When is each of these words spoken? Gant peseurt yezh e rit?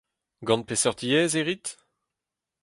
Gant 0.47 0.63
peseurt 0.67 1.01
yezh 1.09 1.37
e 1.39 1.41
rit? 1.43 1.67